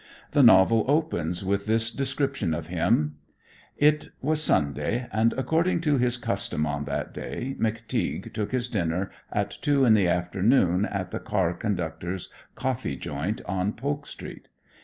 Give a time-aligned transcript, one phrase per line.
[0.31, 3.17] The novel opens with this description of him:
[3.77, 9.11] "It was Sunday, and, according to his custom on that day, McTeague took his dinner
[9.31, 14.47] at two in the afternoon at the car conductor's coffee joint on Polk street.